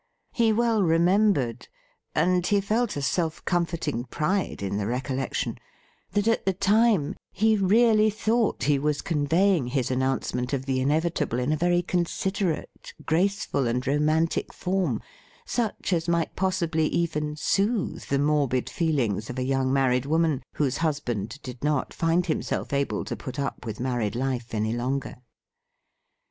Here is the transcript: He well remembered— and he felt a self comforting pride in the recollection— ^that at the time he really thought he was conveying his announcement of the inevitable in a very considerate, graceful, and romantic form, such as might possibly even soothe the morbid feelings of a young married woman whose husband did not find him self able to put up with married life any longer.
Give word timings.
He 0.33 0.51
well 0.51 0.81
remembered— 0.81 1.67
and 2.15 2.47
he 2.47 2.59
felt 2.59 2.97
a 2.97 3.03
self 3.03 3.45
comforting 3.45 4.05
pride 4.05 4.63
in 4.63 4.77
the 4.77 4.87
recollection— 4.87 5.59
^that 6.15 6.27
at 6.27 6.43
the 6.43 6.53
time 6.53 7.15
he 7.31 7.55
really 7.55 8.09
thought 8.09 8.63
he 8.63 8.79
was 8.79 9.03
conveying 9.03 9.67
his 9.67 9.91
announcement 9.91 10.53
of 10.53 10.65
the 10.65 10.79
inevitable 10.81 11.37
in 11.37 11.51
a 11.51 11.55
very 11.55 11.83
considerate, 11.83 12.95
graceful, 13.05 13.67
and 13.67 13.85
romantic 13.85 14.51
form, 14.51 15.01
such 15.45 15.93
as 15.93 16.07
might 16.09 16.35
possibly 16.35 16.87
even 16.87 17.35
soothe 17.35 18.01
the 18.07 18.17
morbid 18.17 18.71
feelings 18.71 19.29
of 19.29 19.37
a 19.37 19.43
young 19.43 19.71
married 19.71 20.07
woman 20.07 20.41
whose 20.55 20.77
husband 20.77 21.37
did 21.43 21.63
not 21.63 21.93
find 21.93 22.25
him 22.25 22.41
self 22.41 22.73
able 22.73 23.05
to 23.05 23.15
put 23.15 23.37
up 23.37 23.67
with 23.67 23.79
married 23.79 24.15
life 24.15 24.55
any 24.55 24.73
longer. 24.73 25.17